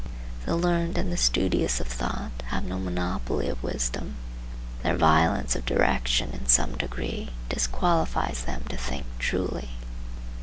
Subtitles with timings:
[0.47, 4.15] The learned and the studious of thought have no monopoly of wisdom.
[4.81, 9.69] Their violence of direction in some degree disqualifies them to think truly.